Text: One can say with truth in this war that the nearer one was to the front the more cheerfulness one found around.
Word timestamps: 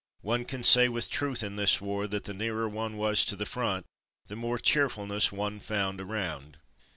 One 0.23 0.45
can 0.45 0.63
say 0.63 0.89
with 0.89 1.11
truth 1.11 1.43
in 1.43 1.57
this 1.57 1.79
war 1.79 2.07
that 2.07 2.23
the 2.23 2.33
nearer 2.33 2.67
one 2.67 2.97
was 2.97 3.23
to 3.25 3.35
the 3.35 3.45
front 3.45 3.85
the 4.25 4.35
more 4.35 4.57
cheerfulness 4.57 5.31
one 5.31 5.59
found 5.59 6.01
around. 6.01 6.57